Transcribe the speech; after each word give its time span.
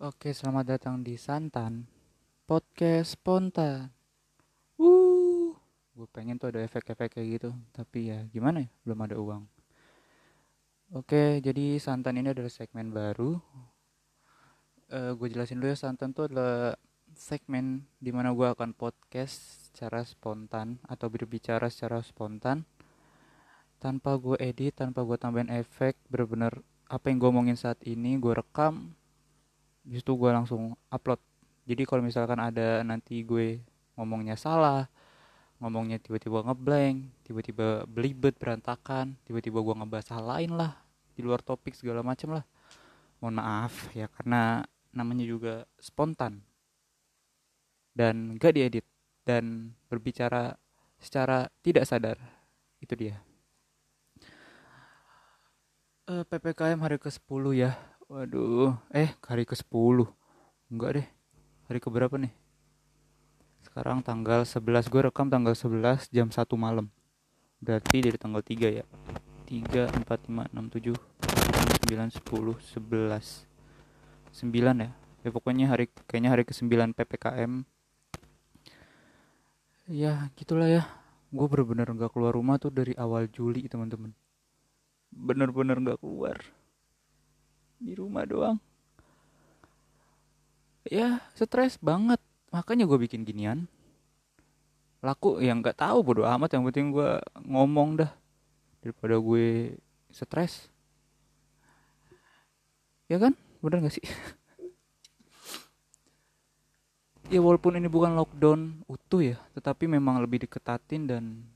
Oke, 0.00 0.32
selamat 0.32 0.64
datang 0.64 1.04
di 1.04 1.20
Santan 1.20 1.84
Podcast 2.48 3.20
Spontan. 3.20 3.92
Wuh, 4.80 5.52
gue 5.92 6.08
pengen 6.08 6.40
tuh 6.40 6.48
ada 6.48 6.64
efek-efek 6.64 7.20
kayak 7.20 7.28
gitu, 7.36 7.50
tapi 7.68 8.08
ya 8.08 8.24
gimana 8.32 8.64
ya, 8.64 8.72
belum 8.80 8.96
ada 8.96 9.20
uang. 9.20 9.44
Oke, 10.96 11.44
jadi 11.44 11.76
Santan 11.76 12.16
ini 12.16 12.32
adalah 12.32 12.48
segmen 12.48 12.88
baru. 12.96 13.36
Uh, 14.88 15.12
gue 15.20 15.36
jelasin 15.36 15.60
dulu 15.60 15.68
ya, 15.68 15.76
Santan 15.76 16.16
tuh 16.16 16.32
adalah 16.32 16.80
segmen 17.12 17.84
di 18.00 18.08
mana 18.08 18.32
gue 18.32 18.48
akan 18.56 18.72
podcast 18.72 19.68
secara 19.68 20.00
spontan 20.08 20.80
atau 20.88 21.12
berbicara 21.12 21.68
secara 21.68 22.00
spontan 22.00 22.64
tanpa 23.76 24.16
gue 24.16 24.40
edit, 24.40 24.80
tanpa 24.80 25.04
gue 25.04 25.20
tambahin 25.20 25.52
efek, 25.52 26.00
bener-bener 26.08 26.64
apa 26.88 27.12
yang 27.12 27.20
gue 27.20 27.28
omongin 27.28 27.60
saat 27.60 27.76
ini 27.84 28.16
gue 28.16 28.32
rekam 28.32 28.96
itu 29.88 30.12
gue 30.12 30.30
langsung 30.30 30.76
upload. 30.92 31.20
Jadi 31.64 31.82
kalau 31.88 32.02
misalkan 32.04 32.40
ada 32.40 32.82
nanti 32.84 33.22
gue 33.24 33.62
ngomongnya 33.96 34.36
salah 34.36 34.88
ngomongnya 35.60 36.00
tiba-tiba 36.00 36.40
ngeblank 36.40 37.12
tiba-tiba 37.20 37.84
belibet 37.84 38.32
berantakan 38.40 39.12
tiba-tiba 39.28 39.60
gue 39.60 39.74
ngebahas 39.76 40.08
hal 40.16 40.24
lain 40.24 40.56
lah 40.56 40.72
di 41.12 41.20
luar 41.20 41.44
topik 41.44 41.76
segala 41.76 42.00
macam 42.00 42.40
lah. 42.40 42.44
Mohon 43.20 43.36
maaf 43.44 43.92
ya 43.92 44.08
karena 44.08 44.64
namanya 44.96 45.28
juga 45.28 45.54
spontan 45.76 46.40
dan 47.92 48.40
gak 48.40 48.56
diedit 48.56 48.88
dan 49.28 49.76
berbicara 49.92 50.56
secara 50.96 51.52
tidak 51.60 51.84
sadar. 51.84 52.16
Itu 52.80 52.96
dia. 52.96 53.20
Eh, 56.08 56.24
PPKM 56.24 56.80
hari 56.80 56.96
ke-10 56.96 57.44
ya 57.54 57.76
Waduh, 58.10 58.74
eh 58.90 59.14
hari 59.22 59.46
ke-10 59.46 60.02
Enggak 60.66 60.90
deh, 60.98 61.06
hari 61.70 61.78
ke 61.78 61.86
berapa 61.86 62.10
nih? 62.18 62.34
Sekarang 63.62 64.02
tanggal 64.02 64.42
11, 64.42 64.90
gue 64.90 65.06
rekam 65.06 65.30
tanggal 65.30 65.54
11 65.54 66.10
jam 66.10 66.26
1 66.26 66.42
malam. 66.58 66.90
Berarti 67.62 68.02
dari 68.02 68.18
tanggal 68.18 68.42
3 68.42 68.82
ya? 68.82 68.84
3, 69.46 69.94
4, 69.94 70.26
5, 70.26 70.42
6, 70.42 70.90
7, 70.90 70.98
9, 71.86 72.10
10, 72.10 72.58
11 72.82 73.46
9 74.34 74.82
ya? 74.82 74.90
Ya 75.22 75.30
pokoknya 75.30 75.70
hari 75.70 75.86
kayaknya 76.10 76.34
hari 76.34 76.42
ke-9 76.42 76.90
PPKM 76.98 77.62
Ya 79.86 80.34
gitulah 80.34 80.66
ya. 80.66 80.82
Gue 81.30 81.46
bener-bener 81.46 81.86
gak 81.94 82.10
keluar 82.10 82.34
rumah 82.34 82.58
tuh 82.58 82.74
dari 82.74 82.90
awal 82.98 83.30
Juli 83.30 83.70
teman-teman. 83.70 84.10
Bener-bener 85.14 85.78
gak 85.78 86.02
keluar 86.02 86.42
di 87.80 87.96
rumah 87.96 88.28
doang. 88.28 88.60
Ya 90.84 91.24
stres 91.32 91.80
banget. 91.80 92.20
Makanya 92.52 92.84
gue 92.84 92.98
bikin 93.00 93.24
ginian. 93.24 93.64
Laku 95.00 95.40
yang 95.40 95.64
nggak 95.64 95.80
tahu 95.80 96.04
bodo 96.04 96.28
amat. 96.28 96.52
Yang 96.52 96.64
penting 96.70 96.86
gue 96.92 97.10
ngomong 97.48 98.04
dah 98.04 98.12
daripada 98.84 99.16
gue 99.16 99.76
stres. 100.12 100.68
Ya 103.08 103.16
kan? 103.16 103.34
Bener 103.64 103.82
gak 103.88 103.96
sih? 103.96 104.04
Ya 107.30 107.38
walaupun 107.38 107.78
ini 107.78 107.86
bukan 107.86 108.18
lockdown 108.18 108.82
utuh 108.90 109.22
ya 109.22 109.38
tetapi 109.54 109.86
memang 109.86 110.18
lebih 110.18 110.42
diketatin 110.42 111.06
dan 111.06 111.46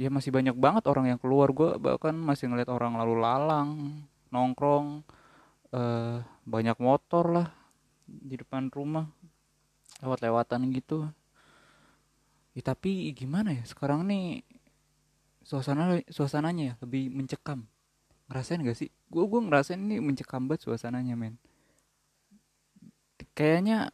ya 0.00 0.08
masih 0.08 0.32
banyak 0.32 0.56
banget 0.56 0.88
orang 0.88 1.12
yang 1.12 1.20
keluar. 1.20 1.52
Gue 1.52 1.76
bahkan 1.76 2.16
masih 2.16 2.48
ngeliat 2.48 2.72
orang 2.72 2.96
lalu 2.96 3.20
lalang 3.20 4.00
nongkrong 4.32 5.04
uh, 5.76 6.24
banyak 6.48 6.76
motor 6.80 7.24
lah 7.30 7.48
di 8.08 8.40
depan 8.40 8.72
rumah 8.72 9.06
lewat-lewatan 10.02 10.72
gitu. 10.74 11.06
Ya, 12.52 12.62
tapi 12.64 13.12
gimana 13.16 13.56
ya 13.56 13.64
sekarang 13.64 14.04
nih 14.08 14.44
suasana 15.44 16.00
suasananya 16.08 16.64
ya 16.64 16.74
lebih 16.84 17.12
mencekam. 17.12 17.68
Ngerasain 18.28 18.64
gak 18.64 18.78
sih? 18.78 18.88
Gue 19.12 19.28
gue 19.28 19.40
ngerasain 19.40 19.80
ini 19.80 20.00
mencekam 20.00 20.48
banget 20.48 20.68
suasananya 20.68 21.14
men. 21.14 21.36
Kayaknya 23.32 23.92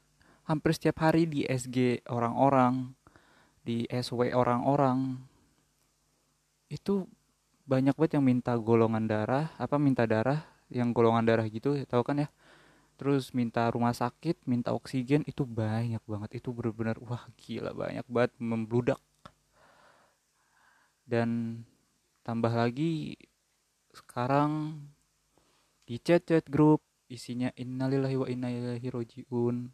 hampir 0.49 0.75
setiap 0.75 1.05
hari 1.05 1.29
di 1.29 1.45
SG 1.45 2.09
orang-orang 2.09 2.97
di 3.63 3.85
SW 3.93 4.33
orang-orang 4.33 5.21
itu 6.73 7.05
banyak 7.69 7.93
banget 7.93 8.17
yang 8.17 8.25
minta 8.25 8.57
golongan 8.57 9.05
darah 9.05 9.53
apa 9.61 9.77
minta 9.77 10.09
darah 10.09 10.41
yang 10.73 10.97
golongan 10.97 11.29
darah 11.29 11.45
gitu 11.45 11.77
tahu 11.85 12.01
kan 12.01 12.25
ya? 12.25 12.29
Terus 12.97 13.31
minta 13.37 13.69
rumah 13.69 13.93
sakit 13.93 14.49
minta 14.49 14.73
oksigen 14.73 15.23
itu 15.29 15.45
banyak 15.45 16.01
banget 16.09 16.41
itu 16.41 16.49
benar-benar 16.51 16.97
wah 17.05 17.29
gila 17.37 17.77
banyak 17.77 18.07
banget 18.09 18.33
membludak. 18.41 19.01
Dan 21.05 21.63
tambah 22.25 22.53
lagi 22.53 23.21
sekarang 23.93 24.83
di 25.85 25.97
chat-chat 26.01 26.49
grup 26.49 26.85
isinya 27.09 27.49
innalillahi 27.57 28.17
wa 28.21 28.27
inna 28.29 28.49
ilaihi 28.53 28.89
rojiun 28.93 29.73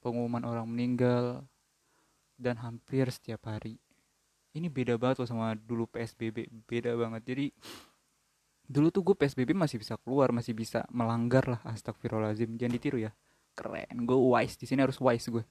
pengumuman 0.00 0.44
orang 0.44 0.68
meninggal 0.68 1.44
dan 2.40 2.60
hampir 2.60 3.08
setiap 3.12 3.48
hari 3.48 3.76
ini 4.54 4.70
beda 4.70 4.94
banget 4.94 5.22
loh 5.22 5.28
sama 5.28 5.58
dulu 5.58 5.90
PSBB 5.90 6.46
beda 6.66 6.94
banget. 6.94 7.22
Jadi 7.26 7.46
dulu 8.64 8.88
tuh 8.88 9.02
gue 9.04 9.16
PSBB 9.18 9.52
masih 9.52 9.76
bisa 9.82 9.98
keluar 10.00 10.30
masih 10.30 10.54
bisa 10.54 10.86
melanggar 10.94 11.44
lah 11.44 11.60
astagfirullahaladzim. 11.66 12.54
Jangan 12.54 12.74
ditiru 12.78 12.98
ya. 13.02 13.10
Keren 13.58 14.06
gue 14.06 14.18
wise. 14.18 14.54
Di 14.54 14.66
sini 14.70 14.86
harus 14.86 14.98
wise 15.02 15.26
gue 15.26 15.44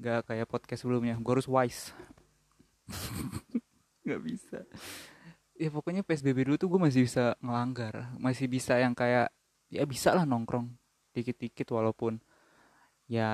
nggak 0.00 0.32
kayak 0.32 0.48
podcast 0.48 0.84
sebelumnya. 0.84 1.20
Gue 1.20 1.32
harus 1.40 1.48
wise. 1.48 1.92
Nggak 4.06 4.22
bisa. 4.22 4.58
Ya 5.58 5.68
pokoknya 5.72 6.06
PSBB 6.06 6.46
dulu 6.46 6.56
tuh 6.60 6.68
gue 6.70 6.78
masih 6.78 7.02
bisa 7.08 7.34
melanggar 7.42 8.14
masih 8.22 8.46
bisa 8.46 8.78
yang 8.78 8.94
kayak 8.94 9.34
ya 9.66 9.82
bisa 9.82 10.14
lah 10.14 10.22
nongkrong 10.22 10.70
dikit-dikit 11.10 11.66
walaupun 11.74 12.20
ya 13.08 13.30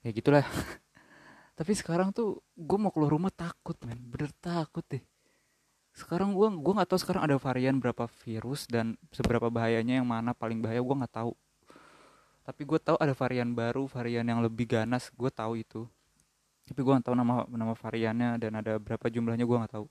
ya 0.00 0.10
gitulah 0.14 0.46
tapi 1.62 1.78
sekarang 1.78 2.10
tuh 2.10 2.42
gue 2.58 2.74
mau 2.74 2.90
keluar 2.90 3.14
rumah 3.14 3.30
takut 3.30 3.78
men. 3.86 3.94
Bener 3.94 4.34
takut 4.42 4.82
deh. 4.90 4.98
Sekarang 5.94 6.34
gue 6.34 6.50
gue 6.58 6.72
nggak 6.74 6.90
tahu 6.90 6.98
sekarang 6.98 7.22
ada 7.22 7.38
varian 7.38 7.78
berapa 7.78 8.10
virus 8.26 8.66
dan 8.66 8.98
seberapa 9.14 9.46
bahayanya 9.46 10.02
yang 10.02 10.08
mana. 10.10 10.34
Paling 10.34 10.58
bahaya 10.58 10.82
gue 10.82 10.96
nggak 10.98 11.14
tahu. 11.22 11.38
Tapi 12.42 12.62
gue 12.66 12.78
tahu 12.82 12.98
ada 12.98 13.14
varian 13.14 13.54
baru 13.54 13.86
varian 13.86 14.26
yang 14.26 14.42
lebih 14.42 14.74
ganas. 14.74 15.14
Gue 15.14 15.30
tahu 15.30 15.62
itu. 15.62 15.86
Tapi 16.66 16.82
gue 16.82 16.92
nggak 16.98 17.06
tahu 17.06 17.14
nama 17.14 17.46
nama 17.46 17.78
variannya 17.78 18.42
dan 18.42 18.58
ada 18.58 18.82
berapa 18.82 19.06
jumlahnya 19.06 19.46
gue 19.46 19.58
nggak 19.62 19.74
tahu. 19.78 19.86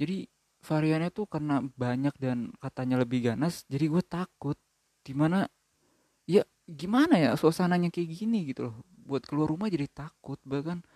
Jadi 0.00 0.24
variannya 0.64 1.12
tuh 1.12 1.28
karena 1.28 1.60
banyak 1.76 2.16
dan 2.16 2.48
katanya 2.64 2.96
lebih 3.04 3.28
ganas 3.28 3.68
jadi 3.68 3.92
gue 3.92 4.00
takut. 4.08 4.56
Di 5.04 5.12
mana 5.12 5.44
ya 6.24 6.48
gimana 6.64 7.20
ya 7.20 7.36
suasananya 7.36 7.92
kayak 7.92 8.08
gini 8.08 8.48
gitu 8.48 8.72
loh 8.72 8.80
buat 9.10 9.26
keluar 9.26 9.50
rumah 9.50 9.66
jadi 9.66 9.90
takut 9.90 10.38
bahkan 10.46 10.86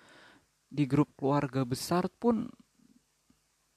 di 0.70 0.86
grup 0.86 1.10
keluarga 1.18 1.66
besar 1.66 2.06
pun 2.06 2.46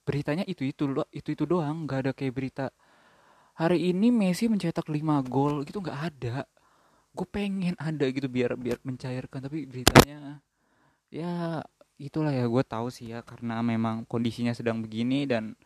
beritanya 0.08 0.48
itu 0.48 0.64
itu 0.66 0.88
itu 1.14 1.30
itu 1.36 1.44
doang. 1.44 1.86
Nggak 1.86 2.00
ada 2.06 2.12
kayak 2.16 2.34
berita 2.34 2.66
hari 3.58 3.92
ini 3.92 4.09
Messi 4.14 4.48
mencetak 4.48 4.88
5 4.88 4.98
gol 5.28 5.68
gitu 5.68 5.84
nggak 5.84 6.00
ada. 6.14 6.48
Gue 7.12 7.28
pengen 7.28 7.75
ada 7.81 8.06
gitu 8.08 8.30
biar 8.30 8.56
biar 8.56 8.78
mencairkan 8.86 9.42
tapi 9.46 9.66
beritanya 9.66 10.40
ya 11.09 11.66
itulah 11.98 12.30
ya 12.30 12.46
gue 12.46 12.64
tahu 12.68 12.94
sih 12.94 13.09
ya 13.09 13.25
karena 13.25 13.64
memang 13.66 14.06
kondisinya 14.06 14.54
sedang 14.54 14.86
begini 14.86 15.25
dan 15.25 15.57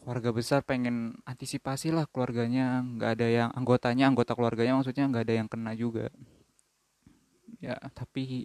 keluarga 0.00 0.30
besar 0.36 0.60
pengen 0.64 1.16
antisipasi 1.24 1.94
lah 1.94 2.04
keluarganya. 2.10 2.82
Nggak 2.82 3.10
ada 3.20 3.26
yang 3.28 3.50
anggotanya 3.56 4.04
anggota 4.10 4.36
keluarganya 4.36 4.76
maksudnya 4.76 5.08
nggak 5.08 5.24
ada 5.28 5.34
yang 5.44 5.48
kena 5.48 5.72
juga 5.78 6.12
ya. 7.64 7.76
Tapi 7.92 8.44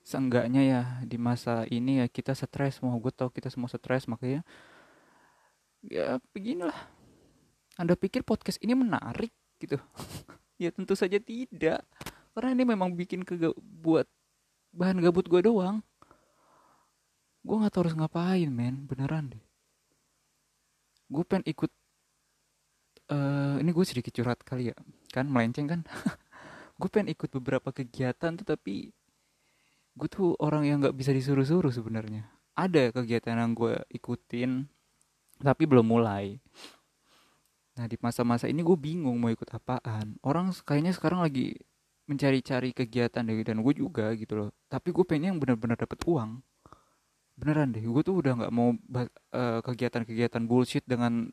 seenggaknya 0.00 0.62
ya 0.64 0.82
di 1.06 1.20
masa 1.20 1.68
ini 1.68 2.02
ya 2.02 2.06
kita 2.10 2.32
stres 2.34 2.80
mau 2.82 2.96
gue 2.98 3.12
tau 3.12 3.28
kita 3.28 3.52
semua 3.52 3.70
stres 3.70 4.10
makanya 4.10 4.42
ya 5.86 6.18
beginilah. 6.34 6.76
Anda 7.80 7.96
pikir 7.96 8.26
podcast 8.26 8.60
ini 8.60 8.74
menarik 8.76 9.32
gitu? 9.60 9.78
Ya 10.60 10.68
tentu 10.68 10.92
saja 10.92 11.16
tidak. 11.16 11.80
Karena 12.36 12.52
ini 12.52 12.68
memang 12.68 12.92
bikin 12.92 13.24
ke 13.24 13.32
buat 13.80 14.04
bahan 14.76 15.00
gabut 15.00 15.24
gue 15.24 15.40
doang. 15.40 15.80
Gue 17.40 17.56
nggak 17.56 17.72
tahu 17.72 17.88
harus 17.88 17.96
ngapain 17.96 18.52
men. 18.52 18.84
Beneran 18.84 19.32
deh. 19.32 19.40
Gue 21.08 21.24
pengen 21.24 21.48
ikut 21.48 21.72
uh, 23.08 23.56
ini 23.56 23.72
gue 23.72 23.86
sedikit 23.88 24.12
curhat 24.12 24.44
kali 24.44 24.68
ya. 24.68 24.76
Kan 25.16 25.32
melenceng 25.32 25.64
kan 25.64 25.80
gue 26.80 26.88
pengen 26.88 27.12
ikut 27.12 27.28
beberapa 27.36 27.68
kegiatan 27.68 28.32
tuh 28.40 28.46
tapi 28.48 28.96
gue 29.92 30.08
tuh 30.08 30.32
orang 30.40 30.64
yang 30.64 30.80
nggak 30.80 30.96
bisa 30.96 31.12
disuruh-suruh 31.12 31.68
sebenarnya. 31.68 32.24
Ada 32.56 32.88
kegiatan 32.96 33.36
yang 33.36 33.52
gue 33.52 33.76
ikutin 33.92 34.64
tapi 35.44 35.68
belum 35.68 35.84
mulai. 35.84 36.40
Nah 37.76 37.84
di 37.84 38.00
masa-masa 38.00 38.48
ini 38.48 38.64
gue 38.64 38.76
bingung 38.80 39.20
mau 39.20 39.28
ikut 39.28 39.48
apaan. 39.52 40.16
Orang 40.24 40.56
kayaknya 40.64 40.96
sekarang 40.96 41.20
lagi 41.20 41.52
mencari-cari 42.08 42.72
kegiatan 42.72 43.22
deh 43.22 43.44
dan 43.44 43.60
gue 43.60 43.74
juga 43.76 44.16
gitu 44.16 44.40
loh. 44.40 44.48
Tapi 44.72 44.88
gue 44.90 45.04
pengen 45.04 45.36
yang 45.36 45.38
benar-benar 45.38 45.76
dapat 45.76 46.00
uang. 46.08 46.40
Beneran 47.36 47.76
deh 47.76 47.84
gue 47.84 48.02
tuh 48.04 48.24
udah 48.24 48.32
nggak 48.40 48.52
mau 48.52 48.72
uh, 48.72 49.60
kegiatan-kegiatan 49.64 50.44
bullshit 50.48 50.84
dengan 50.88 51.28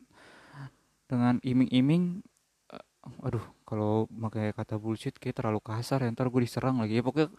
dengan 1.08 1.40
iming-iming 1.40 2.20
uh, 2.72 3.28
aduh 3.28 3.44
kalau 3.68 4.08
pakai 4.08 4.56
kata 4.56 4.80
bullshit 4.80 5.20
kayak 5.20 5.44
terlalu 5.44 5.60
kasar 5.60 6.00
ya 6.00 6.08
ntar 6.16 6.32
gue 6.32 6.40
diserang 6.40 6.80
lagi. 6.80 6.96
Ya 6.96 7.04
pokoknya 7.04 7.30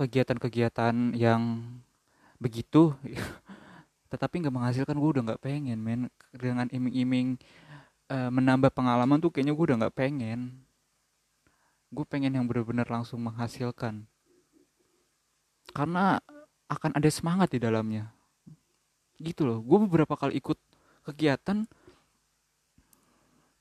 kegiatan-kegiatan 0.00 1.12
yang 1.12 1.60
begitu 2.40 2.96
tetapi 4.12 4.40
nggak 4.40 4.56
menghasilkan 4.56 4.96
gue 4.96 5.10
udah 5.20 5.22
nggak 5.28 5.42
pengen 5.44 5.76
men. 5.76 6.08
Dengan 6.32 6.64
iming-iming 6.72 7.36
uh, 8.08 8.32
menambah 8.32 8.72
pengalaman 8.72 9.20
tuh 9.20 9.28
kayaknya 9.28 9.52
gue 9.52 9.64
udah 9.68 9.78
nggak 9.84 9.96
pengen. 10.00 10.64
Gue 11.92 12.08
pengen 12.08 12.32
yang 12.32 12.48
benar-benar 12.48 12.88
langsung 12.88 13.20
menghasilkan. 13.20 14.08
Karena 15.76 16.24
akan 16.72 16.96
ada 16.96 17.10
semangat 17.12 17.52
di 17.52 17.60
dalamnya. 17.60 18.08
Gitu 19.20 19.44
loh. 19.44 19.60
Gue 19.60 19.84
beberapa 19.84 20.16
kali 20.16 20.40
ikut 20.40 20.56
kegiatan 21.04 21.68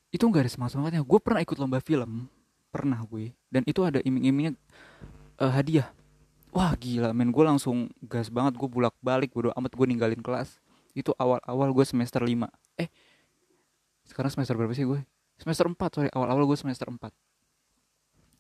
itu 0.10 0.24
nggak 0.26 0.46
ada 0.46 0.52
semangat 0.52 0.72
semangatnya 0.74 1.02
gue 1.06 1.20
pernah 1.22 1.42
ikut 1.42 1.58
lomba 1.58 1.80
film. 1.82 2.26
Pernah 2.70 3.02
gue. 3.06 3.34
Dan 3.50 3.66
itu 3.66 3.82
ada 3.82 3.98
iming-imingnya 4.02 4.54
uh, 5.42 5.52
hadiah. 5.54 5.90
Wah 6.50 6.74
gila 6.78 7.14
men. 7.14 7.30
Gue 7.34 7.46
langsung 7.46 7.90
gas 8.02 8.30
banget. 8.30 8.58
Gue 8.58 8.70
bulak 8.70 8.94
balik 9.02 9.34
bodo 9.34 9.54
amat. 9.54 9.74
Gue 9.74 9.86
ninggalin 9.90 10.22
kelas. 10.22 10.58
Itu 10.94 11.14
awal-awal 11.18 11.70
gue 11.74 11.86
semester 11.86 12.22
5 12.26 12.50
eh 12.82 12.90
sekarang 14.10 14.34
semester 14.34 14.58
berapa 14.58 14.74
sih 14.74 14.90
gue? 14.90 15.06
Semester 15.38 15.70
4 15.70 15.78
sorry. 15.94 16.10
Awal-awal 16.10 16.50
gue 16.50 16.58
semester 16.58 16.90
4 16.90 17.00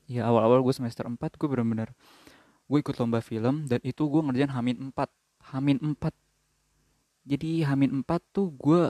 ya 0.09 0.25
awal-awal 0.25 0.65
gue 0.65 0.73
semester 0.73 1.05
4 1.05 1.21
gue 1.21 1.47
bener-bener 1.47 1.93
gue 2.65 2.77
ikut 2.81 2.97
lomba 2.97 3.21
film. 3.21 3.69
Dan 3.69 3.77
itu 3.85 4.09
gue 4.09 4.21
ngerjain 4.25 4.49
hamin 4.49 4.89
4 4.89 5.53
hamin 5.53 5.77
4 5.97 6.09
jadi 7.29 7.69
hamin 7.69 8.01
4 8.01 8.33
tuh 8.33 8.49
gue 8.57 8.89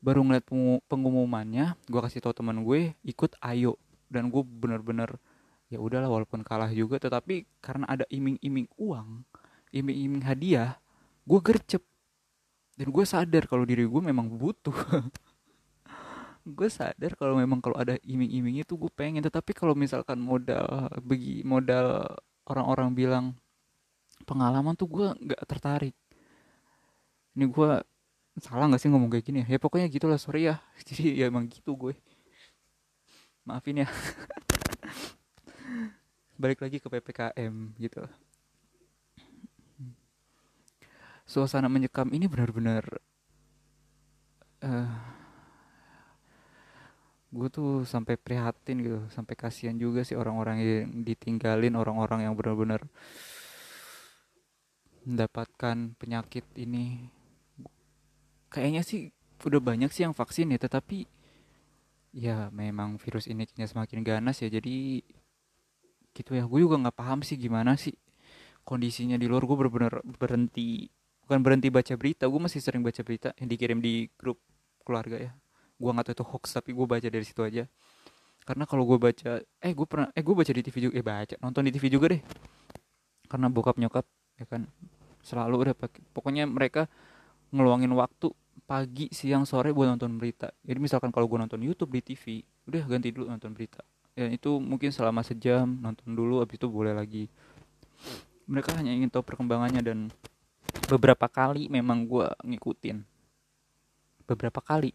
baru 0.00 0.22
ngeliat 0.22 0.46
pengumumannya 0.86 1.74
gue 1.88 2.00
kasih 2.00 2.20
tau 2.22 2.36
teman 2.36 2.62
gue 2.62 2.94
ikut 3.04 3.36
ayo. 3.42 3.80
Dan 4.06 4.30
gue 4.30 4.42
bener-bener 4.42 5.18
ya 5.66 5.82
udahlah 5.82 6.06
walaupun 6.06 6.46
kalah 6.46 6.70
juga 6.70 7.02
tetapi 7.02 7.42
karena 7.58 7.90
ada 7.90 8.06
iming-iming 8.06 8.70
uang 8.78 9.26
iming-iming 9.74 10.22
hadiah 10.22 10.78
gue 11.26 11.40
gercep. 11.42 11.82
Dan 12.76 12.92
gue 12.92 13.04
sadar 13.08 13.48
kalau 13.48 13.64
diri 13.64 13.88
gue 13.88 14.02
memang 14.04 14.28
butuh. 14.28 14.76
Gue 16.46 16.70
sadar 16.70 17.18
kalau 17.18 17.34
memang 17.34 17.58
kalau 17.58 17.74
ada 17.74 17.98
iming-iming 18.06 18.62
itu 18.62 18.78
gue 18.78 18.86
pengen. 18.94 19.18
Tetapi 19.18 19.50
kalau 19.50 19.74
misalkan 19.74 20.22
modal 20.22 20.86
bagi 21.02 21.42
modal 21.42 22.06
orang-orang 22.46 22.94
bilang 22.94 23.26
pengalaman 24.22 24.78
tuh 24.78 24.86
gue 24.86 25.06
nggak 25.26 25.42
tertarik. 25.42 25.96
Ini 27.34 27.50
gue 27.50 27.70
salah 28.36 28.68
nggak 28.68 28.80
sih 28.80 28.92
ngomong 28.92 29.08
kayak 29.08 29.24
gini 29.24 29.40
ya? 29.48 29.56
Pokoknya 29.56 29.88
gitulah 29.88 30.20
sorry 30.20 30.52
ya. 30.52 30.60
Jadi 30.88 31.20
ya 31.20 31.32
emang 31.32 31.48
gitu 31.48 31.72
gue. 31.72 31.96
Maafin 33.48 33.84
ya. 33.84 33.88
Balik 36.40 36.60
lagi 36.60 36.76
ke 36.76 36.88
ppkm 36.92 37.80
gitu. 37.80 38.04
Suasana 41.26 41.66
menyekam 41.66 42.06
ini 42.14 42.30
benar-benar 42.30 42.86
uh, 44.62 44.94
gue 47.32 47.48
tuh 47.48 47.88
sampai 47.88 48.20
prihatin 48.20 48.84
gitu. 48.84 49.00
Sampai 49.08 49.32
kasihan 49.32 49.74
juga 49.74 50.04
sih 50.04 50.14
orang-orang 50.14 50.60
yang 50.60 50.88
ditinggalin 51.02 51.72
orang-orang 51.72 52.28
yang 52.28 52.36
benar-benar 52.36 52.84
mendapatkan 55.06 55.96
penyakit 55.96 56.44
ini 56.58 57.15
kayaknya 58.48 58.82
sih 58.86 59.10
udah 59.44 59.60
banyak 59.60 59.90
sih 59.92 60.02
yang 60.08 60.16
vaksin 60.16 60.50
ya 60.54 60.58
tetapi 60.58 61.06
ya 62.16 62.48
memang 62.48 62.96
virus 62.96 63.28
ini 63.28 63.44
semakin 63.44 64.00
ganas 64.00 64.40
ya 64.40 64.48
jadi 64.48 65.04
gitu 66.16 66.32
ya. 66.32 66.48
Gue 66.48 66.64
juga 66.64 66.80
nggak 66.80 66.96
paham 66.96 67.20
sih 67.20 67.36
gimana 67.36 67.76
sih 67.76 67.92
kondisinya 68.64 69.20
di 69.20 69.28
luar. 69.28 69.44
Gue 69.44 69.56
benar-benar 69.60 70.00
berhenti 70.16 70.88
bukan 71.26 71.42
berhenti 71.42 71.68
baca 71.68 71.92
berita 71.98 72.24
gue 72.30 72.40
masih 72.40 72.62
sering 72.62 72.80
baca 72.80 73.02
berita 73.02 73.34
yang 73.36 73.48
dikirim 73.50 73.78
di 73.84 74.08
grup 74.16 74.40
keluarga 74.86 75.20
ya. 75.20 75.32
Gue 75.76 75.90
nggak 75.92 76.12
tahu 76.12 76.16
itu 76.16 76.24
hoax 76.24 76.44
tapi 76.56 76.72
gue 76.72 76.86
baca 76.88 77.04
dari 77.04 77.24
situ 77.26 77.44
aja. 77.44 77.68
Karena 78.46 78.64
kalau 78.64 78.88
gue 78.88 78.96
baca 78.96 79.42
eh 79.42 79.72
gue 79.76 79.86
pernah 79.90 80.08
eh 80.16 80.22
gue 80.24 80.34
baca 80.34 80.52
di 80.54 80.62
TV 80.64 80.76
juga 80.88 80.94
eh 80.96 81.04
baca 81.04 81.34
nonton 81.42 81.68
di 81.68 81.72
TV 81.74 81.92
juga 81.92 82.16
deh. 82.16 82.22
Karena 83.28 83.52
bokap 83.52 83.76
nyokap 83.76 84.06
ya 84.40 84.46
kan 84.48 84.64
selalu 85.26 85.54
udah 85.66 85.74
pake, 85.74 85.98
pokoknya 86.14 86.46
mereka 86.46 86.86
ngeluangin 87.50 87.92
waktu 87.94 88.30
pagi 88.66 89.06
siang 89.14 89.46
sore 89.46 89.70
buat 89.70 89.86
nonton 89.86 90.18
berita. 90.18 90.50
Jadi 90.66 90.78
misalkan 90.82 91.14
kalau 91.14 91.30
gue 91.30 91.38
nonton 91.38 91.62
YouTube 91.62 91.94
di 91.94 92.02
TV 92.02 92.42
udah 92.66 92.82
ganti 92.84 93.14
dulu 93.14 93.30
nonton 93.30 93.54
berita. 93.54 93.80
Dan 94.16 94.34
itu 94.34 94.58
mungkin 94.58 94.90
selama 94.90 95.22
sejam 95.22 95.68
nonton 95.78 96.16
dulu 96.16 96.42
abis 96.42 96.58
itu 96.58 96.66
boleh 96.66 96.92
lagi. 96.96 97.30
Mereka 98.50 98.74
hanya 98.74 98.90
ingin 98.90 99.10
tahu 99.10 99.22
perkembangannya 99.22 99.82
dan 99.82 99.98
beberapa 100.90 101.30
kali 101.30 101.70
memang 101.70 102.06
gue 102.10 102.26
ngikutin. 102.42 103.06
Beberapa 104.26 104.58
kali. 104.58 104.90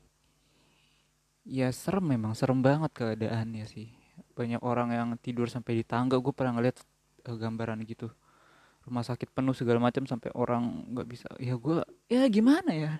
Ya 1.48 1.71
serem 1.71 2.06
memang 2.06 2.36
serem 2.36 2.59
banget 2.59 2.92
keadaannya 2.92 3.65
sih. 3.71 3.88
Banyak 4.36 4.62
orang 4.62 4.92
yang 4.92 5.09
tidur 5.15 5.48
sampai 5.48 5.80
di 5.80 5.83
tangga. 5.88 6.19
Gue 6.19 6.36
pernah 6.36 6.59
ngeliat 6.59 6.83
uh, 7.25 7.38
gambaran 7.38 7.81
gitu 7.88 8.12
rumah 8.85 9.05
sakit 9.05 9.29
penuh 9.31 9.53
segala 9.53 9.77
macam 9.77 10.03
sampai 10.09 10.33
orang 10.33 10.89
nggak 10.93 11.07
bisa. 11.07 11.27
Ya 11.37 11.55
gue 11.57 11.81
ya 12.09 12.25
gimana 12.27 12.71
ya? 12.73 12.93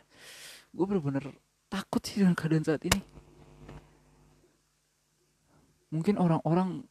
Gue 0.72 0.86
bener-bener 0.88 1.34
takut 1.68 2.02
sih 2.04 2.22
dengan 2.22 2.38
keadaan 2.38 2.66
saat 2.66 2.84
ini. 2.86 3.02
Mungkin 5.92 6.16
orang-orang 6.22 6.88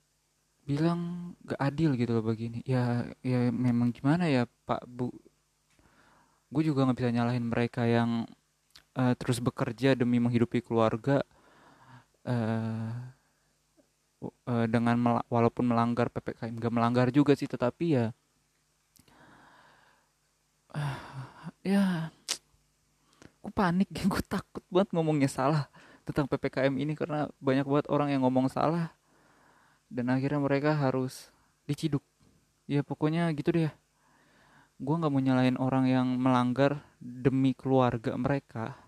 bilang 0.68 1.32
gak 1.42 1.58
adil 1.58 1.98
gitu 1.98 2.20
loh 2.20 2.22
begini 2.22 2.62
ya 2.62 3.02
ya 3.24 3.50
memang 3.50 3.90
gimana 3.90 4.28
ya 4.28 4.44
pak 4.68 4.84
bu? 4.86 5.10
Gue 6.50 6.62
juga 6.66 6.84
nggak 6.86 6.98
bisa 6.98 7.14
nyalahin 7.14 7.46
mereka 7.46 7.86
yang 7.86 8.26
uh, 8.98 9.14
terus 9.16 9.38
bekerja 9.38 9.94
demi 9.94 10.18
menghidupi 10.18 10.62
keluarga 10.62 11.22
uh, 12.26 12.90
uh, 14.22 14.66
dengan 14.68 14.96
mel 14.98 15.14
walaupun 15.30 15.64
melanggar 15.70 16.12
ppkm 16.12 16.58
gak 16.58 16.74
melanggar 16.74 17.08
juga 17.14 17.32
sih 17.38 17.48
tetapi 17.48 17.86
ya 17.96 18.06
uh, 20.74 20.96
ya 21.64 22.12
aku 23.40 23.48
panik 23.50 23.88
gue 24.10 24.22
takut 24.24 24.64
banget 24.68 24.92
ngomongnya 24.94 25.30
salah 25.30 25.70
tentang 26.10 26.26
ppkm 26.26 26.74
ini 26.74 26.98
karena 26.98 27.30
banyak 27.38 27.62
banget 27.62 27.86
orang 27.86 28.10
yang 28.10 28.26
ngomong 28.26 28.50
salah. 28.50 28.90
Dan 29.90 30.10
akhirnya 30.10 30.42
mereka 30.42 30.74
harus 30.74 31.30
diciduk. 31.66 32.02
Ya 32.70 32.82
pokoknya 32.82 33.30
gitu 33.34 33.54
deh. 33.54 33.70
Gue 34.78 34.94
nggak 34.96 35.10
mau 35.10 35.22
nyalain 35.22 35.58
orang 35.58 35.84
yang 35.90 36.06
melanggar 36.18 36.82
demi 36.98 37.52
keluarga 37.54 38.14
mereka 38.14 38.78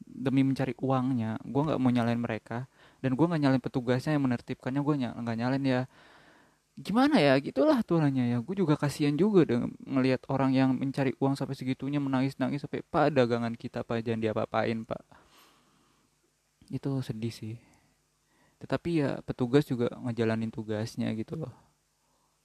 demi 0.00 0.44
mencari 0.44 0.76
uangnya. 0.80 1.40
Gue 1.44 1.62
nggak 1.66 1.80
mau 1.80 1.92
nyalain 1.92 2.20
mereka. 2.20 2.68
Dan 3.00 3.16
gue 3.16 3.26
nggak 3.26 3.42
nyalain 3.42 3.62
petugasnya 3.64 4.16
yang 4.16 4.24
menertibkannya. 4.28 4.80
Gue 4.84 4.94
nggak 5.00 5.36
nyalain 5.36 5.64
ya 5.64 5.80
gimana 6.76 7.16
ya? 7.18 7.40
Gitulah 7.40 7.80
aturannya 7.80 8.36
ya. 8.36 8.38
Gue 8.44 8.56
juga 8.60 8.76
kasihan 8.76 9.16
juga 9.16 9.48
dengan 9.48 9.72
ngelihat 9.82 10.28
orang 10.28 10.52
yang 10.52 10.70
mencari 10.76 11.16
uang 11.16 11.34
sampai 11.34 11.56
segitunya 11.56 11.98
menangis 11.98 12.36
nangis 12.36 12.62
sampai 12.62 12.84
pak 12.84 13.16
dagangan 13.16 13.56
kita 13.56 13.80
pak 13.82 14.04
jangan 14.04 14.20
diapa-apain 14.20 14.84
pak. 14.84 15.02
Itu 16.68 17.00
sedih 17.00 17.32
sih. 17.32 17.56
Tetapi 18.60 18.90
ya 19.00 19.10
petugas 19.24 19.64
juga 19.64 19.88
ngejalanin 19.96 20.52
tugasnya 20.52 21.12
gitu 21.16 21.40
loh. 21.40 21.52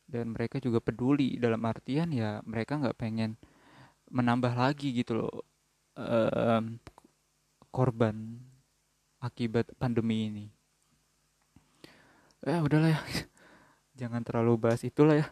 Dan 0.08 0.32
mereka 0.36 0.60
juga 0.64 0.80
peduli. 0.80 1.36
Dalam 1.36 1.60
artian 1.68 2.12
ya 2.16 2.40
mereka 2.48 2.80
nggak 2.80 2.98
pengen 3.00 3.36
menambah 4.12 4.52
lagi 4.56 4.92
gitu 4.92 5.24
loh 5.24 5.32
um, 5.96 6.80
korban 7.72 8.40
akibat 9.24 9.72
pandemi 9.80 10.28
ini. 10.28 10.46
Ya 12.44 12.60
udahlah 12.64 12.96
ya. 12.96 13.02
Jangan 14.02 14.26
terlalu 14.26 14.58
bahas 14.58 14.82
itulah 14.82 15.22
ya. 15.22 15.30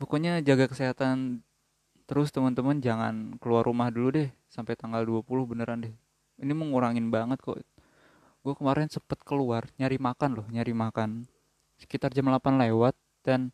Pokoknya 0.00 0.44
jaga 0.44 0.68
kesehatan 0.68 1.40
terus 2.04 2.28
teman-teman 2.28 2.84
jangan 2.84 3.40
keluar 3.40 3.64
rumah 3.64 3.88
dulu 3.88 4.12
deh 4.12 4.28
sampai 4.52 4.76
tanggal 4.76 5.00
20 5.08 5.24
beneran 5.48 5.88
deh. 5.88 5.94
Ini 6.36 6.52
mengurangin 6.52 7.08
banget 7.08 7.40
kok. 7.40 7.64
Gue 8.44 8.54
kemarin 8.56 8.92
sempet 8.92 9.24
keluar 9.24 9.64
nyari 9.80 9.96
makan 9.96 10.30
loh, 10.36 10.46
nyari 10.52 10.76
makan 10.76 11.24
sekitar 11.80 12.12
jam 12.12 12.28
8 12.28 12.60
lewat 12.60 12.92
dan 13.24 13.48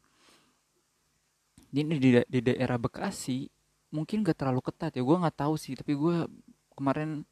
ini 1.70 1.94
di, 2.02 2.10
di 2.26 2.40
daerah 2.42 2.74
Bekasi 2.74 3.46
mungkin 3.94 4.26
gak 4.26 4.42
terlalu 4.42 4.60
ketat 4.66 4.98
ya 4.98 5.02
gue 5.06 5.16
nggak 5.16 5.38
tahu 5.38 5.54
sih 5.54 5.78
tapi 5.78 5.94
gue 5.94 6.26
kemarin 6.74 7.22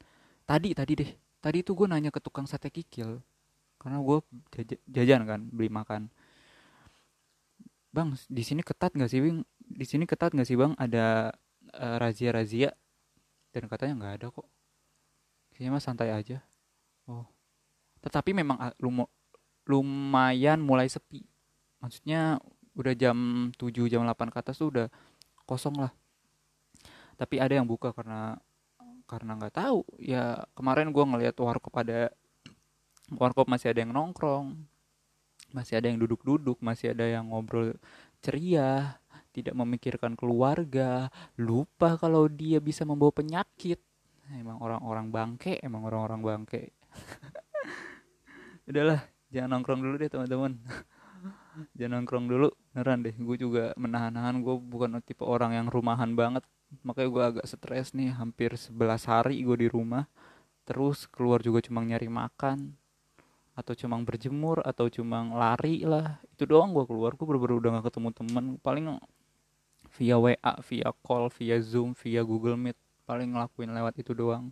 tadi 0.47 0.71
tadi 0.71 0.93
deh 0.95 1.11
tadi 1.43 1.61
tuh 1.61 1.75
gue 1.75 1.87
nanya 1.91 2.09
ke 2.09 2.23
tukang 2.23 2.47
sate 2.47 2.71
kikil 2.71 3.19
karena 3.77 3.99
gue 3.99 4.17
jajan 4.87 5.27
kan 5.27 5.41
beli 5.51 5.67
makan 5.67 6.07
bang 7.95 8.11
di 8.27 8.43
sini 8.43 8.59
ketat 8.59 8.91
nggak 8.91 9.07
sih 9.07 9.23
bang 9.23 9.39
di 9.63 9.85
sini 9.87 10.03
ketat 10.03 10.35
nggak 10.35 10.47
sih 10.47 10.59
bang? 10.59 10.75
Ada 10.75 11.31
uh, 11.71 11.95
razia 11.97 12.35
razia 12.35 12.69
dan 13.55 13.71
katanya 13.71 13.93
nggak 14.03 14.13
ada 14.19 14.27
kok. 14.35 14.47
Kayaknya 15.55 15.71
mah 15.71 15.83
santai 15.83 16.11
aja. 16.11 16.43
Oh. 17.07 17.23
Tetapi 18.03 18.35
memang 18.35 18.59
ah, 18.59 18.75
lum 18.83 19.07
lumayan 19.65 20.59
mulai 20.59 20.91
sepi. 20.91 21.23
Maksudnya 21.79 22.43
udah 22.75 22.93
jam 22.93 23.49
7 23.55 23.71
jam 23.87 24.03
8 24.03 24.29
ke 24.29 24.37
atas 24.37 24.59
tuh 24.59 24.69
udah 24.69 24.87
kosong 25.47 25.79
lah. 25.79 25.95
Tapi 27.15 27.39
ada 27.39 27.55
yang 27.55 27.65
buka 27.65 27.95
karena 27.95 28.35
karena 29.07 29.39
nggak 29.39 29.55
tahu. 29.55 29.87
Ya 29.97 30.43
kemarin 30.53 30.91
gue 30.91 31.03
ngeliat 31.07 31.35
warkop 31.39 31.73
ada 31.79 32.11
warkop 33.15 33.47
masih 33.47 33.71
ada 33.71 33.79
yang 33.81 33.95
nongkrong 33.95 34.74
masih 35.55 35.79
ada 35.79 35.87
yang 35.87 36.03
duduk-duduk 36.03 36.59
masih 36.59 36.91
ada 36.91 37.07
yang 37.07 37.31
ngobrol 37.31 37.71
ceria 38.19 38.99
tidak 39.35 39.55
memikirkan 39.55 40.15
keluarga 40.15 41.11
lupa 41.35 41.99
kalau 41.99 42.31
dia 42.31 42.63
bisa 42.63 42.87
membawa 42.87 43.11
penyakit. 43.11 43.83
Emang 44.31 44.63
orang-orang 44.63 45.11
bangke 45.11 45.59
emang 45.59 45.83
orang-orang 45.83 46.23
bangke. 46.23 46.71
Udahlah 48.71 49.03
jangan 49.31 49.59
nongkrong 49.59 49.83
dulu 49.83 49.95
deh 49.99 50.07
teman-teman. 50.07 50.55
Jangan 51.79 52.03
nongkrong 52.03 52.27
dulu 52.27 52.47
beneran 52.75 52.99
deh. 52.99 53.15
Gue 53.15 53.39
juga 53.39 53.71
menahan-nahan 53.79 54.43
gue 54.43 54.55
bukan 54.59 54.99
tipe 54.99 55.23
orang 55.23 55.55
yang 55.55 55.67
rumahan 55.71 56.11
banget. 56.11 56.43
Makanya 56.83 57.07
gue 57.07 57.23
agak 57.23 57.45
stres 57.47 57.95
nih 57.95 58.11
hampir 58.11 58.59
11 58.59 58.75
hari 59.07 59.39
gue 59.39 59.55
di 59.63 59.67
rumah. 59.71 60.03
Terus 60.67 61.07
keluar 61.07 61.39
juga 61.39 61.63
cuma 61.63 61.79
nyari 61.79 62.11
makan 62.11 62.75
atau 63.55 63.71
cuma 63.71 63.95
berjemur 64.03 64.59
atau 64.67 64.91
cuma 64.91 65.23
lari 65.31 65.87
lah. 65.87 66.19
Itu 66.35 66.43
doang 66.43 66.75
gue 66.75 66.83
keluar. 66.83 67.15
Gue 67.15 67.23
bener-bener 67.23 67.55
udah 67.63 67.69
gak 67.79 67.85
ketemu 67.89 68.09
temen. 68.11 68.45
Paling 68.59 68.99
via 69.95 70.19
WA 70.19 70.53
via 70.67 70.91
call 70.99 71.31
via 71.31 71.57
Zoom 71.63 71.95
via 71.95 72.21
Google 72.21 72.59
Meet. 72.59 72.75
Paling 73.07 73.31
ngelakuin 73.31 73.71
lewat 73.71 73.95
itu 73.95 74.11
doang. 74.11 74.51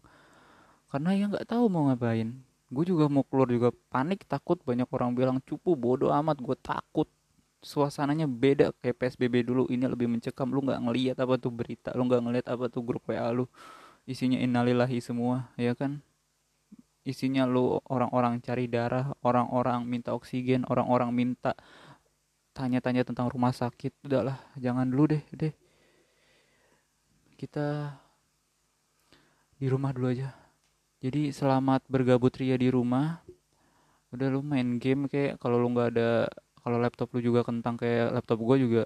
Karena 0.87 1.11
ya 1.11 1.27
nggak 1.27 1.51
tahu 1.51 1.67
mau 1.67 1.91
ngapain. 1.91 2.31
Gue 2.71 2.85
juga 2.87 3.11
mau 3.11 3.27
keluar 3.27 3.51
juga 3.51 3.69
panik 3.91 4.23
takut. 4.23 4.55
Banyak 4.63 4.87
orang 4.87 5.11
bilang 5.11 5.37
cupu 5.43 5.75
bodoh 5.75 6.15
amat. 6.15 6.39
Gue 6.39 6.55
takut. 6.55 7.11
Suasananya 7.59 8.29
beda 8.29 8.71
kayak 8.79 9.03
PSBB 9.03 9.43
dulu. 9.43 9.67
Ini 9.67 9.83
lebih 9.91 10.07
mencekam. 10.07 10.47
Lu 10.47 10.63
nggak 10.63 10.79
ngelihat 10.79 11.17
apa 11.19 11.35
tuh 11.35 11.51
berita. 11.51 11.91
Lu 11.97 12.07
nggak 12.07 12.21
ngelihat 12.23 12.47
apa 12.47 12.71
tuh 12.71 12.85
grup 12.85 13.03
WA 13.09 13.27
lu. 13.35 13.49
Isinya 14.07 14.39
innalillahi 14.39 14.99
semua 14.99 15.47
ya 15.55 15.71
kan 15.75 16.03
isinya 17.03 17.43
lu 17.43 17.79
orang-orang 17.91 18.39
cari 18.39 18.71
darah 18.71 19.11
orang-orang 19.27 19.83
minta 19.83 20.15
oksigen 20.15 20.63
orang-orang 20.71 21.11
minta 21.11 21.51
tanya-tanya 22.53 23.03
tentang 23.03 23.27
rumah 23.27 23.51
sakit 23.51 24.07
udahlah 24.07 24.37
jangan 24.55 24.87
dulu 24.87 25.17
deh 25.17 25.23
deh. 25.33 25.53
Kita 27.35 27.91
di 29.57 29.67
rumah 29.67 29.91
dulu 29.91 30.13
aja. 30.13 30.31
Jadi 31.03 31.35
selamat 31.35 31.83
bergabut 31.91 32.31
ria 32.39 32.55
di 32.55 32.71
rumah. 32.71 33.19
Udah 34.13 34.31
lu 34.31 34.39
main 34.45 34.79
game 34.79 35.09
kayak 35.11 35.41
kalau 35.41 35.59
lu 35.59 35.73
nggak 35.73 35.89
ada 35.97 36.29
kalau 36.63 36.79
laptop 36.79 37.11
lu 37.11 37.19
juga 37.19 37.43
kentang 37.43 37.75
kayak 37.75 38.15
laptop 38.15 38.39
gue 38.39 38.57
juga 38.63 38.83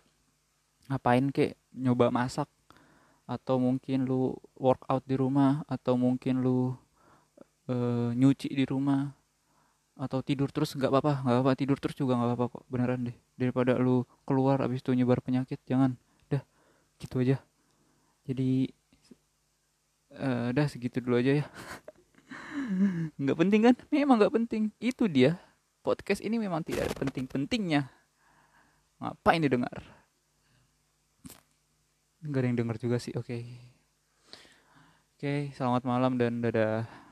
ngapain 0.89 1.29
kayak 1.29 1.59
nyoba 1.75 2.09
masak. 2.09 2.50
Atau 3.27 3.59
mungkin 3.59 4.07
lu 4.07 4.33
workout 4.55 5.03
di 5.05 5.19
rumah 5.19 5.62
atau 5.67 6.00
mungkin 6.00 6.39
lu 6.41 6.74
uh, 7.67 8.09
nyuci 8.15 8.50
di 8.51 8.65
rumah 8.67 9.12
atau 9.97 10.21
tidur 10.21 10.53
terus 10.53 10.77
nggak 10.77 10.93
apa-apa 10.93 11.25
nggak 11.25 11.36
apa-apa 11.41 11.53
tidur 11.57 11.77
terus 11.81 11.97
juga 11.97 12.13
nggak 12.13 12.29
apa-apa 12.33 12.45
kok 12.53 12.63
beneran 12.69 13.00
deh. 13.09 13.17
Daripada 13.38 13.75
lu 13.77 14.05
keluar 14.24 14.62
abis 14.62 14.81
itu 14.81 14.93
nyebar 14.93 15.19
penyakit 15.21 15.57
jangan. 15.65 15.97
Dah 16.29 16.43
gitu 17.01 17.21
aja. 17.21 17.41
Jadi 18.27 18.69
uh, 20.17 20.53
dah 20.53 20.67
segitu 20.69 21.01
dulu 21.01 21.17
aja 21.19 21.43
ya. 21.43 21.45
Nggak 23.21 23.38
penting 23.39 23.62
kan? 23.63 23.75
Memang 23.93 24.19
nggak 24.19 24.33
penting. 24.33 24.75
Itu 24.81 25.07
dia. 25.07 25.39
Podcast 25.86 26.19
ini 26.19 26.36
memang 26.36 26.67
tidak 26.67 26.91
ada 26.91 26.95
penting-pentingnya. 27.00 27.88
Ngapain 29.00 29.39
didengar? 29.39 29.88
Nggak 32.19 32.39
ada 32.43 32.47
yang 32.50 32.57
dengar 32.59 32.77
juga 32.81 32.97
sih 33.00 33.15
oke. 33.15 33.24
Okay. 33.24 33.43
oke 35.15 35.21
okay, 35.21 35.39
selamat 35.55 35.88
malam 35.88 36.19
dan 36.19 36.43
dadah 36.43 37.06